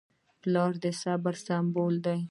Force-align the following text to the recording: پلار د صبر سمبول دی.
پلار 0.41 0.71
د 0.83 0.85
صبر 1.01 1.35
سمبول 1.45 1.95
دی. 2.05 2.19